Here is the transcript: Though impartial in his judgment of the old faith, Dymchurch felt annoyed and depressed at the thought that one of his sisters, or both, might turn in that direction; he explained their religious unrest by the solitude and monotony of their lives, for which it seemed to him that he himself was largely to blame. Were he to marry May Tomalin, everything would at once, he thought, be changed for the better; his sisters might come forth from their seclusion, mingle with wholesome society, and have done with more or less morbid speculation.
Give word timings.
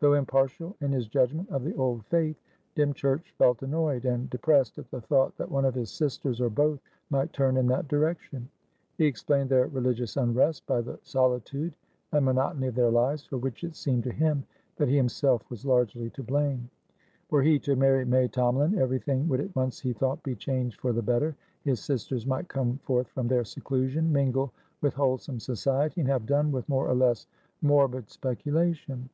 Though 0.00 0.14
impartial 0.14 0.74
in 0.80 0.90
his 0.92 1.06
judgment 1.06 1.50
of 1.50 1.62
the 1.62 1.74
old 1.74 2.06
faith, 2.06 2.40
Dymchurch 2.76 3.32
felt 3.36 3.62
annoyed 3.62 4.06
and 4.06 4.30
depressed 4.30 4.78
at 4.78 4.90
the 4.90 5.02
thought 5.02 5.36
that 5.36 5.50
one 5.50 5.66
of 5.66 5.74
his 5.74 5.90
sisters, 5.90 6.40
or 6.40 6.48
both, 6.48 6.80
might 7.10 7.30
turn 7.34 7.58
in 7.58 7.66
that 7.66 7.86
direction; 7.86 8.48
he 8.96 9.04
explained 9.04 9.50
their 9.50 9.66
religious 9.66 10.16
unrest 10.16 10.66
by 10.66 10.80
the 10.80 10.98
solitude 11.02 11.74
and 12.12 12.24
monotony 12.24 12.68
of 12.68 12.74
their 12.74 12.88
lives, 12.90 13.26
for 13.26 13.36
which 13.36 13.64
it 13.64 13.76
seemed 13.76 14.02
to 14.04 14.12
him 14.12 14.46
that 14.76 14.88
he 14.88 14.96
himself 14.96 15.42
was 15.50 15.66
largely 15.66 16.08
to 16.08 16.22
blame. 16.22 16.70
Were 17.28 17.42
he 17.42 17.58
to 17.58 17.76
marry 17.76 18.06
May 18.06 18.28
Tomalin, 18.28 18.78
everything 18.78 19.28
would 19.28 19.40
at 19.40 19.54
once, 19.54 19.78
he 19.78 19.92
thought, 19.92 20.22
be 20.22 20.34
changed 20.34 20.80
for 20.80 20.94
the 20.94 21.02
better; 21.02 21.36
his 21.64 21.80
sisters 21.80 22.24
might 22.26 22.48
come 22.48 22.78
forth 22.78 23.08
from 23.08 23.28
their 23.28 23.44
seclusion, 23.44 24.10
mingle 24.10 24.54
with 24.80 24.94
wholesome 24.94 25.38
society, 25.38 26.00
and 26.00 26.08
have 26.08 26.24
done 26.24 26.50
with 26.50 26.66
more 26.66 26.88
or 26.88 26.94
less 26.94 27.26
morbid 27.60 28.08
speculation. 28.08 29.10